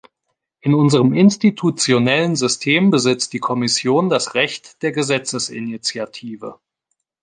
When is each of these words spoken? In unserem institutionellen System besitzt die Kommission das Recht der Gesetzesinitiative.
In 0.61 0.73
unserem 0.73 1.13
institutionellen 1.13 2.35
System 2.35 2.89
besitzt 2.89 3.33
die 3.33 3.39
Kommission 3.39 4.09
das 4.09 4.33
Recht 4.33 4.81
der 4.81 4.91
Gesetzesinitiative. 4.93 6.55